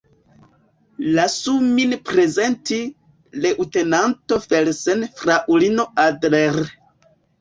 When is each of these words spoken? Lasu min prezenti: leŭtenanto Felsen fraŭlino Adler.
Lasu 1.17 1.53
min 1.65 1.93
prezenti: 2.07 2.79
leŭtenanto 3.43 4.41
Felsen 4.47 5.07
fraŭlino 5.21 5.87
Adler. 6.07 6.59